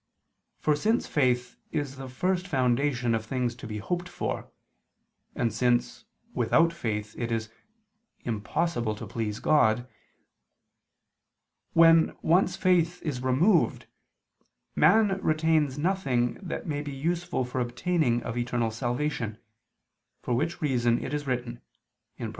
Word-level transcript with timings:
For 0.57 0.75
since 0.75 1.05
faith 1.05 1.57
is 1.71 1.97
the 1.97 2.09
first 2.09 2.47
foundation 2.47 3.13
of 3.13 3.23
things 3.23 3.53
to 3.53 3.67
be 3.67 3.77
hoped 3.77 4.09
for, 4.09 4.51
and 5.35 5.53
since, 5.53 6.05
without 6.33 6.73
faith 6.73 7.13
it 7.19 7.31
is 7.31 7.49
"impossible 8.21 8.95
to 8.95 9.05
please 9.05 9.37
God"; 9.39 9.87
when 11.73 12.17
once 12.23 12.55
faith 12.57 12.99
is 13.03 13.21
removed, 13.21 13.85
man 14.75 15.21
retains 15.21 15.77
nothing 15.77 16.33
that 16.41 16.65
may 16.65 16.81
be 16.81 16.91
useful 16.91 17.45
for 17.45 17.63
the 17.63 17.69
obtaining 17.69 18.23
of 18.23 18.35
eternal 18.39 18.71
salvation, 18.71 19.37
for 20.23 20.33
which 20.33 20.61
reason 20.63 20.97
it 21.03 21.13
is 21.13 21.27
written 21.27 21.61
(Prov. 22.17 22.29